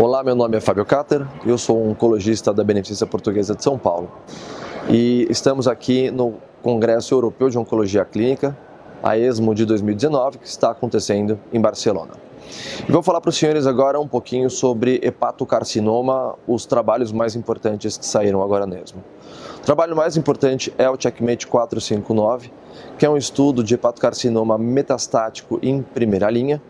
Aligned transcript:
Olá, 0.00 0.22
meu 0.22 0.36
nome 0.36 0.56
é 0.56 0.60
Fábio 0.60 0.84
Cater, 0.84 1.26
eu 1.44 1.58
sou 1.58 1.76
um 1.76 1.90
oncologista 1.90 2.54
da 2.54 2.62
Beneficência 2.62 3.04
Portuguesa 3.04 3.52
de 3.52 3.64
São 3.64 3.76
Paulo 3.76 4.08
e 4.88 5.26
estamos 5.28 5.66
aqui 5.66 6.08
no 6.08 6.34
Congresso 6.62 7.12
Europeu 7.12 7.50
de 7.50 7.58
Oncologia 7.58 8.04
Clínica, 8.04 8.56
a 9.02 9.18
ESMO 9.18 9.56
de 9.56 9.64
2019, 9.64 10.38
que 10.38 10.46
está 10.46 10.70
acontecendo 10.70 11.36
em 11.52 11.60
Barcelona. 11.60 12.12
E 12.88 12.92
vou 12.92 13.02
falar 13.02 13.20
para 13.20 13.30
os 13.30 13.36
senhores 13.36 13.66
agora 13.66 13.98
um 13.98 14.06
pouquinho 14.06 14.48
sobre 14.48 15.00
hepatocarcinoma, 15.02 16.36
os 16.46 16.64
trabalhos 16.64 17.10
mais 17.10 17.34
importantes 17.34 17.98
que 17.98 18.06
saíram 18.06 18.40
agora 18.40 18.68
na 18.68 18.78
ESMO. 18.78 19.02
O 19.56 19.62
trabalho 19.62 19.96
mais 19.96 20.16
importante 20.16 20.72
é 20.78 20.88
o 20.88 20.96
Checkmate 20.96 21.48
459, 21.48 22.52
que 22.96 23.04
é 23.04 23.10
um 23.10 23.16
estudo 23.16 23.64
de 23.64 23.74
hepatocarcinoma 23.74 24.56
metastático 24.56 25.58
em 25.60 25.82
primeira 25.82 26.30
linha, 26.30 26.62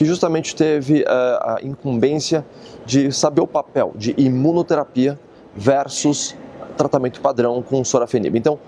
que 0.00 0.06
justamente 0.06 0.56
teve 0.56 1.02
uh, 1.02 1.04
a 1.42 1.58
incumbência 1.62 2.42
de 2.86 3.12
saber 3.12 3.42
o 3.42 3.46
papel 3.46 3.92
de 3.94 4.14
imunoterapia 4.16 5.20
versus 5.54 6.34
tratamento 6.74 7.20
padrão 7.20 7.60
com 7.60 7.84
sorafenib. 7.84 8.34
Então, 8.34 8.58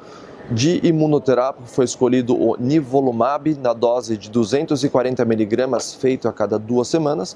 de 0.50 0.86
imunoterápico 0.86 1.66
foi 1.66 1.86
escolhido 1.86 2.38
o 2.38 2.55
nivolumab 2.58 3.55
na 3.55 3.72
dose 3.72 4.18
de 4.18 4.28
240 4.28 5.24
miligramas 5.24 5.95
feito 5.95 6.28
a 6.28 6.34
cada 6.34 6.58
duas 6.58 6.88
semanas 6.88 7.34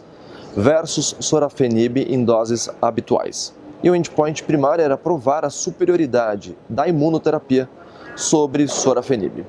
versus 0.55 1.17
sorafenib 1.19 1.97
em 1.97 2.23
doses 2.23 2.69
habituais. 2.83 3.55
E 3.83 3.89
o 3.89 3.97
endpoint 3.97 4.45
primário 4.45 4.85
era 4.85 4.99
provar 4.99 5.43
a 5.43 5.49
superioridade 5.49 6.55
da 6.69 6.87
imunoterapia 6.87 7.67
sobre 8.15 8.69
sorafenib. 8.69 9.47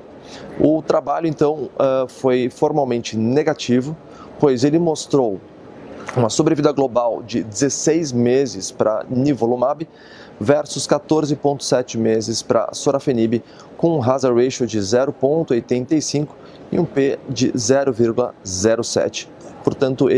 O 0.58 0.82
trabalho 0.82 1.26
então 1.26 1.68
uh, 1.74 2.08
foi 2.08 2.48
formalmente 2.50 3.14
negativo, 3.14 3.94
pois 4.38 4.64
ele 4.64 4.78
mostrou 4.78 5.40
uma 6.16 6.30
sobrevida 6.30 6.72
global 6.72 7.22
de 7.22 7.42
16 7.42 8.12
meses 8.12 8.70
para 8.70 9.04
nivolumab 9.08 9.86
versus 10.40 10.86
14,7 10.86 11.98
meses 11.98 12.42
para 12.42 12.72
sorafenib, 12.72 13.42
com 13.76 13.98
um 13.98 14.02
hazard 14.02 14.42
ratio 14.42 14.66
de 14.66 14.78
0,85 14.78 16.28
e 16.72 16.78
um 16.78 16.84
P 16.84 17.18
de 17.28 17.52
0,07. 17.52 19.28
Portanto, 19.62 20.08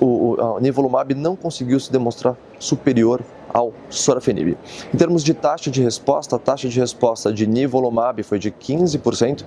o 0.00 0.60
nivolumab 0.60 1.14
não 1.14 1.36
conseguiu 1.36 1.78
se 1.78 1.92
demonstrar 1.92 2.36
superior 2.58 3.20
ao 3.52 3.72
sorafenib. 3.90 4.56
Em 4.92 4.96
termos 4.96 5.22
de 5.22 5.34
taxa 5.34 5.70
de 5.70 5.82
resposta, 5.82 6.36
a 6.36 6.38
taxa 6.38 6.68
de 6.68 6.78
resposta 6.78 7.32
de 7.32 7.46
nivolumab 7.46 8.22
foi 8.22 8.38
de 8.38 8.50
15% 8.50 9.44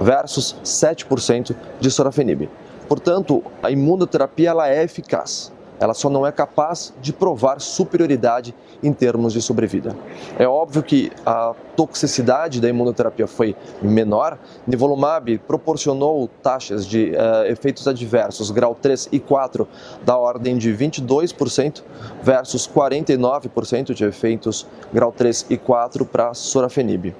versus 0.00 0.56
7% 0.64 1.54
de 1.80 1.90
sorafenib. 1.90 2.48
Portanto, 2.90 3.44
a 3.62 3.70
imunoterapia 3.70 4.50
ela 4.50 4.68
é 4.68 4.82
eficaz. 4.82 5.52
Ela 5.78 5.94
só 5.94 6.10
não 6.10 6.26
é 6.26 6.32
capaz 6.32 6.92
de 7.00 7.12
provar 7.12 7.60
superioridade 7.60 8.52
em 8.82 8.92
termos 8.92 9.32
de 9.32 9.40
sobrevida. 9.40 9.96
É 10.36 10.46
óbvio 10.46 10.82
que 10.82 11.12
a 11.24 11.54
toxicidade 11.76 12.60
da 12.60 12.68
imunoterapia 12.68 13.28
foi 13.28 13.54
menor. 13.80 14.36
Nivolumab 14.66 15.38
proporcionou 15.46 16.28
taxas 16.42 16.84
de 16.84 17.12
uh, 17.12 17.46
efeitos 17.46 17.86
adversos 17.86 18.50
grau 18.50 18.74
3 18.74 19.08
e 19.12 19.20
4 19.20 19.68
da 20.04 20.18
ordem 20.18 20.58
de 20.58 20.72
22% 20.72 21.84
versus 22.24 22.68
49% 22.68 23.94
de 23.94 24.04
efeitos 24.04 24.66
grau 24.92 25.12
3 25.12 25.46
e 25.48 25.56
4 25.56 26.04
para 26.04 26.34
sorafenib. 26.34 27.10
Uh, 27.10 27.14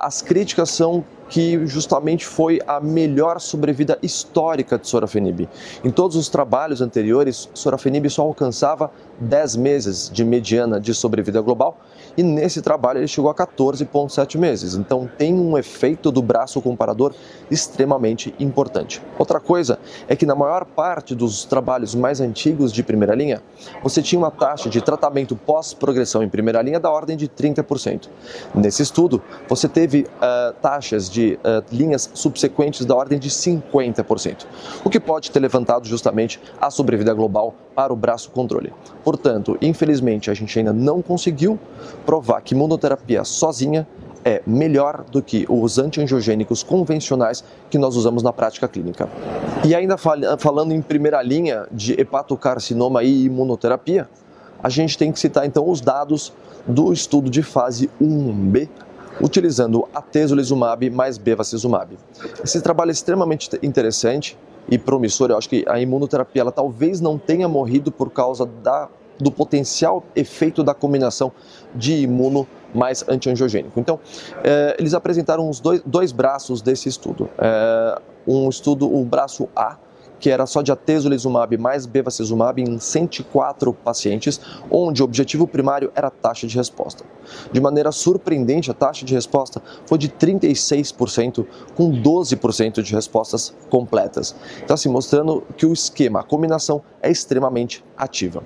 as 0.00 0.22
críticas 0.22 0.70
são 0.70 1.04
que 1.28 1.66
justamente 1.66 2.26
foi 2.26 2.60
a 2.66 2.80
melhor 2.80 3.40
sobrevida 3.40 3.98
histórica 4.02 4.78
de 4.78 4.88
sorafenib. 4.88 5.48
Em 5.84 5.90
todos 5.90 6.16
os 6.16 6.28
trabalhos 6.28 6.80
anteriores, 6.80 7.48
sorafenib 7.54 8.08
só 8.08 8.22
alcançava 8.22 8.90
10 9.18 9.56
meses 9.56 10.10
de 10.12 10.24
mediana 10.24 10.80
de 10.80 10.92
sobrevida 10.94 11.40
global 11.40 11.78
e 12.16 12.22
nesse 12.22 12.62
trabalho 12.62 12.98
ele 13.00 13.08
chegou 13.08 13.30
a 13.30 13.34
14,7 13.34 14.38
meses. 14.38 14.74
Então 14.74 15.08
tem 15.18 15.34
um 15.34 15.56
efeito 15.56 16.10
do 16.10 16.22
braço 16.22 16.60
comparador 16.60 17.14
extremamente 17.50 18.34
importante. 18.38 19.02
Outra 19.18 19.40
coisa 19.40 19.78
é 20.08 20.16
que 20.16 20.26
na 20.26 20.34
maior 20.34 20.64
parte 20.64 21.14
dos 21.14 21.44
trabalhos 21.44 21.94
mais 21.94 22.20
antigos 22.20 22.72
de 22.72 22.82
primeira 22.82 23.14
linha, 23.14 23.42
você 23.82 24.02
tinha 24.02 24.18
uma 24.18 24.30
taxa 24.30 24.68
de 24.68 24.80
tratamento 24.80 25.36
pós-progressão 25.36 26.22
em 26.22 26.28
primeira 26.28 26.62
linha 26.62 26.80
da 26.80 26.90
ordem 26.90 27.16
de 27.16 27.28
30%. 27.28 28.08
Nesse 28.54 28.82
estudo, 28.82 29.22
você 29.48 29.68
teve 29.68 30.02
uh, 30.02 30.52
taxas 30.60 31.10
de 31.10 31.15
uh, 31.24 31.64
linhas 31.72 32.10
subsequentes 32.14 32.84
da 32.84 32.94
ordem 32.94 33.18
de 33.18 33.30
50%, 33.30 34.46
o 34.84 34.90
que 34.90 35.00
pode 35.00 35.30
ter 35.30 35.40
levantado 35.40 35.86
justamente 35.86 36.40
a 36.60 36.70
sobrevida 36.70 37.12
global 37.12 37.54
para 37.74 37.92
o 37.92 37.96
braço 37.96 38.30
controle. 38.30 38.72
Portanto, 39.04 39.56
infelizmente, 39.60 40.30
a 40.30 40.34
gente 40.34 40.58
ainda 40.58 40.72
não 40.72 41.02
conseguiu 41.02 41.58
provar 42.04 42.40
que 42.40 42.54
imunoterapia 42.54 43.24
sozinha 43.24 43.86
é 44.24 44.42
melhor 44.44 45.04
do 45.04 45.22
que 45.22 45.46
os 45.48 45.78
antiangiogênicos 45.78 46.64
convencionais 46.64 47.44
que 47.70 47.78
nós 47.78 47.94
usamos 47.94 48.24
na 48.24 48.32
prática 48.32 48.66
clínica. 48.66 49.08
E 49.64 49.72
ainda 49.72 49.96
fal 49.96 50.16
falando 50.38 50.72
em 50.72 50.82
primeira 50.82 51.22
linha 51.22 51.66
de 51.70 51.92
hepatocarcinoma 51.92 53.04
e 53.04 53.26
imunoterapia, 53.26 54.08
a 54.60 54.68
gente 54.68 54.98
tem 54.98 55.12
que 55.12 55.20
citar 55.20 55.46
então 55.46 55.70
os 55.70 55.80
dados 55.80 56.32
do 56.66 56.92
estudo 56.92 57.30
de 57.30 57.42
fase 57.42 57.88
1B 58.02 58.68
utilizando 59.20 59.88
atezolizumab 59.94 60.88
mais 60.90 61.18
bevacizumab. 61.18 61.96
Esse 62.42 62.60
trabalho 62.60 62.90
é 62.90 62.92
extremamente 62.92 63.50
interessante 63.62 64.36
e 64.68 64.78
promissor. 64.78 65.30
Eu 65.30 65.38
acho 65.38 65.48
que 65.48 65.64
a 65.68 65.80
imunoterapia 65.80 66.42
ela 66.42 66.52
talvez 66.52 67.00
não 67.00 67.18
tenha 67.18 67.48
morrido 67.48 67.90
por 67.90 68.10
causa 68.10 68.46
da, 68.46 68.88
do 69.18 69.30
potencial 69.30 70.02
efeito 70.14 70.62
da 70.62 70.74
combinação 70.74 71.32
de 71.74 72.02
imuno 72.02 72.46
mais 72.74 73.04
antiangiogênico. 73.08 73.78
Então, 73.80 73.98
eh, 74.44 74.76
eles 74.78 74.92
apresentaram 74.92 75.48
os 75.48 75.60
dois, 75.60 75.80
dois 75.86 76.12
braços 76.12 76.60
desse 76.60 76.88
estudo. 76.88 77.28
Eh, 77.38 78.00
um 78.26 78.48
estudo, 78.48 78.92
o 78.92 79.04
braço 79.04 79.48
A, 79.54 79.76
que 80.18 80.30
era 80.30 80.46
só 80.46 80.62
de 80.62 80.72
atezolizumab 80.72 81.56
mais 81.58 81.86
bevacizumab 81.86 82.60
em 82.60 82.78
104 82.78 83.72
pacientes, 83.72 84.40
onde 84.70 85.02
o 85.02 85.04
objetivo 85.04 85.46
primário 85.46 85.90
era 85.94 86.08
a 86.08 86.10
taxa 86.10 86.46
de 86.46 86.56
resposta. 86.56 87.04
De 87.52 87.60
maneira 87.60 87.92
surpreendente, 87.92 88.70
a 88.70 88.74
taxa 88.74 89.04
de 89.04 89.14
resposta 89.14 89.62
foi 89.86 89.98
de 89.98 90.08
36%, 90.08 91.46
com 91.74 91.90
12% 91.90 92.82
de 92.82 92.94
respostas 92.94 93.54
completas. 93.68 94.34
Então, 94.62 94.74
assim, 94.74 94.88
mostrando 94.88 95.42
que 95.56 95.66
o 95.66 95.72
esquema, 95.72 96.20
a 96.20 96.24
combinação 96.24 96.82
é 97.02 97.10
extremamente 97.10 97.84
ativa. 97.96 98.42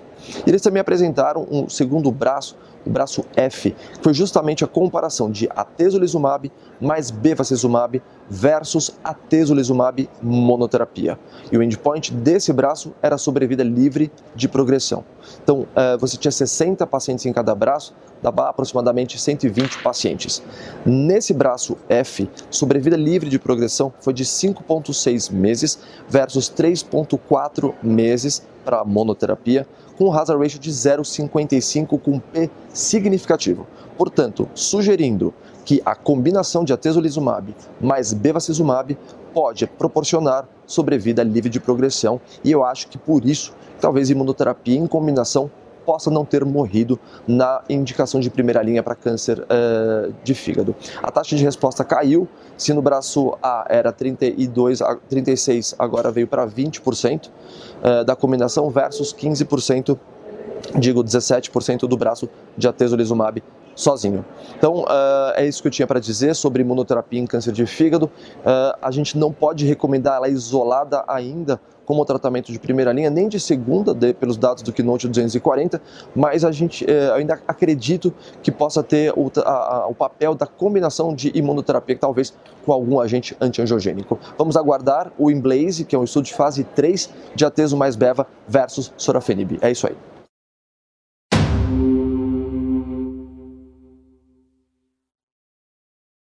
E 0.47 0.51
eles 0.51 0.63
também 0.63 0.81
apresentaram 0.81 1.47
um 1.51 1.69
segundo 1.69 2.11
braço 2.11 2.57
o 2.85 2.91
braço 2.91 3.25
F, 3.37 3.71
que 3.71 4.03
foi 4.03 4.15
justamente 4.15 4.65
a 4.65 4.67
comparação 4.67 5.31
de 5.31 5.49
atezolizumab 5.55 6.51
mais 6.81 7.11
bevacizumab 7.11 8.03
versus 8.29 8.93
atezolizumab 9.03 10.09
monoterapia. 10.23 11.19
E 11.51 11.59
o 11.59 11.63
endpoint 11.63 12.13
desse 12.13 12.53
braço 12.53 12.93
era 13.03 13.19
sobrevida 13.19 13.63
livre 13.63 14.11
de 14.35 14.49
progressão. 14.49 15.05
Então, 15.43 15.67
eh, 15.75 15.97
você 15.99 16.17
tinha 16.17 16.33
60 16.33 16.87
pacientes 16.87 17.27
em 17.27 17.33
cada 17.33 17.55
braço, 17.55 17.95
dava 18.23 18.49
aproximadamente 18.49 19.21
120 19.21 19.83
pacientes. 19.83 20.43
Nesse 20.85 21.35
braço 21.35 21.77
F, 21.89 22.29
sobrevida 22.51 22.97
livre 22.97 23.29
de 23.29 23.39
progressão 23.39 23.93
foi 24.01 24.13
de 24.13 24.25
5,6 24.25 25.31
meses 25.31 25.79
versus 26.09 26.49
3,4 26.49 27.75
meses 27.83 28.43
para 28.71 28.85
monoterapia, 28.85 29.67
com 29.99 30.05
um 30.05 30.13
hazard 30.13 30.41
ratio 30.41 30.61
de 30.61 30.71
0,55 30.71 32.01
com 32.01 32.21
P 32.21 32.49
significativo. 32.73 33.67
Portanto, 33.99 34.49
sugerindo 34.55 35.35
que 35.65 35.83
a 35.85 35.97
combinação 35.97 36.63
de 36.63 36.73
atezolizumab 36.73 37.55
mais 37.81 38.13
bevacizumab 38.13 38.97
pode 39.35 39.67
proporcionar 39.67 40.49
sobrevida 40.67 41.25
livre 41.25 41.51
de 41.51 41.59
progressão 41.59 42.21
e 42.45 42.53
eu 42.53 42.65
acho 42.65 42.87
que 42.87 42.97
por 42.97 43.25
isso 43.25 43.53
talvez 43.81 44.09
imunoterapia 44.09 44.79
em 44.79 44.87
combinação 44.87 45.51
possa 45.91 46.09
não 46.09 46.25
ter 46.25 46.45
morrido 46.45 47.01
na 47.27 47.63
indicação 47.69 48.21
de 48.21 48.31
primeira 48.31 48.63
linha 48.63 48.81
para 48.81 48.95
câncer 48.95 49.41
uh, 49.41 50.15
de 50.23 50.35
fígado. 50.35 50.73
A 51.03 51.11
taxa 51.11 51.35
de 51.35 51.43
resposta 51.43 51.83
caiu, 51.83 52.29
se 52.57 52.73
no 52.73 52.81
braço 52.81 53.37
A 53.43 53.67
era 53.69 53.91
32 53.91 54.83
a 54.83 54.95
36, 54.95 55.75
agora 55.77 56.13
veio 56.13 56.29
para 56.29 56.47
20% 56.47 57.27
uh, 57.27 58.05
da 58.05 58.15
combinação 58.15 58.71
versus 58.71 59.13
15%, 59.13 59.99
digo 60.79 61.03
17% 61.03 61.89
do 61.89 61.97
braço 61.97 62.29
de 62.57 62.69
atezolizumab 62.69 63.43
sozinho. 63.81 64.25
Então, 64.57 64.83
uh, 64.83 65.33
é 65.35 65.47
isso 65.47 65.63
que 65.63 65.69
eu 65.69 65.73
tinha 65.73 65.87
para 65.87 65.99
dizer 65.99 66.35
sobre 66.35 66.63
imunoterapia 66.63 67.19
em 67.19 67.27
câncer 67.27 67.53
de 67.53 67.65
fígado. 67.67 68.07
Uh, 68.07 68.77
a 68.81 68.91
gente 68.91 69.17
não 69.17 69.33
pode 69.33 69.67
recomendar 69.67 70.17
ela 70.17 70.29
isolada 70.29 71.05
ainda 71.09 71.61
como 71.91 72.05
tratamento 72.05 72.53
de 72.53 72.59
primeira 72.61 72.93
linha, 72.93 73.11
nem 73.11 73.29
de 73.29 73.41
segunda, 73.41 73.93
de, 73.93 74.15
pelos 74.15 74.37
dados 74.37 74.63
do 74.63 74.73
Keynote 74.73 75.09
240, 75.09 75.83
mas 76.15 76.45
a 76.45 76.53
gente 76.53 76.89
eh, 76.89 77.11
ainda 77.13 77.41
acredito 77.49 78.15
que 78.45 78.53
possa 78.53 78.81
ter 78.81 79.13
o, 79.17 79.29
a, 79.45 79.51
a, 79.51 79.87
o 79.89 79.95
papel 79.95 80.37
da 80.37 80.47
combinação 80.47 81.13
de 81.13 81.37
imunoterapia, 81.37 81.99
talvez 81.99 82.33
com 82.65 82.73
algum 82.73 83.01
agente 83.01 83.37
antiangiogênico. 83.41 84.21
Vamos 84.39 84.57
aguardar 84.57 85.11
o 85.19 85.33
Emblaze, 85.33 85.85
que 85.85 85.97
é 85.97 85.99
um 85.99 86.05
estudo 86.05 86.27
de 86.27 86.35
fase 86.35 86.63
3 86.63 87.11
de 87.35 87.45
ateso 87.45 87.77
mais 87.77 87.97
beva 87.97 88.25
versus 88.47 88.93
sorafenib. 88.97 89.59
É 89.61 89.73
isso 89.73 89.89
aí. 89.89 90.20